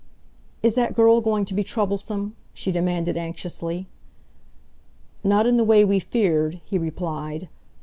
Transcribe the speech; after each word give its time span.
"Is 0.63 0.73
that 0.73 0.95
girl 0.95 1.21
going 1.21 1.45
to 1.45 1.53
be 1.53 1.63
troublesome?" 1.63 2.35
she 2.55 2.71
demanded 2.71 3.15
anxiously. 3.17 3.87
"Not 5.23 5.45
in 5.45 5.57
the 5.57 5.63
way 5.63 5.85
we 5.85 5.99
feared," 5.99 6.59
he 6.65 6.79
replied. 6.79 7.47